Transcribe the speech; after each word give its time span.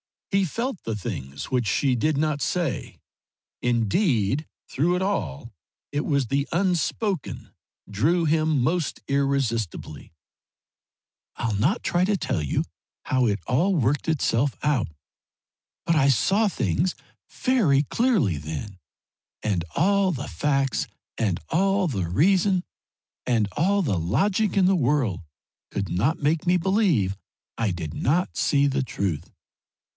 He 0.31 0.45
felt 0.45 0.81
the 0.83 0.95
things 0.95 1.51
which 1.51 1.67
she 1.67 1.93
did 1.93 2.17
not 2.17 2.41
say; 2.41 2.97
indeed 3.61 4.47
through 4.67 4.95
it 4.95 5.01
all 5.01 5.51
it 5.91 6.05
was 6.05 6.27
the 6.27 6.47
unspoken 6.51 7.51
drew 7.87 8.25
him 8.25 8.63
most 8.63 9.01
irresistibly. 9.09 10.13
"I'll 11.35 11.53
not 11.53 11.83
try 11.83 12.05
to 12.05 12.17
tell 12.17 12.41
you 12.41 12.63
how 13.05 13.27
it 13.27 13.41
all 13.45 13.75
worked 13.75 14.07
itself 14.07 14.55
out, 14.63 14.87
but 15.85 15.95
I 15.97 16.07
saw 16.07 16.47
things 16.47 16.95
very 17.29 17.83
clearly 17.83 18.37
then, 18.37 18.79
and 19.43 19.65
all 19.75 20.11
the 20.13 20.29
facts 20.29 20.87
and 21.17 21.39
all 21.49 21.87
the 21.89 22.07
reason 22.07 22.63
and 23.27 23.47
all 23.57 23.81
the 23.83 23.99
logic 23.99 24.55
in 24.57 24.65
the 24.65 24.75
world 24.75 25.21
could 25.69 25.89
not 25.89 26.23
make 26.23 26.47
me 26.47 26.55
believe 26.57 27.17
I 27.57 27.69
did 27.71 27.93
not 27.93 28.35
see 28.37 28.65
the 28.65 28.81
truth. 28.81 29.29